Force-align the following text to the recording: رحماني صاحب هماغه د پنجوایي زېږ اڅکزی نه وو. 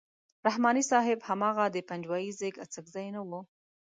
رحماني 0.47 0.83
صاحب 0.91 1.19
هماغه 1.29 1.65
د 1.71 1.77
پنجوایي 1.89 2.29
زېږ 2.39 2.55
اڅکزی 2.63 3.07
نه 3.15 3.21
وو. 3.27 3.41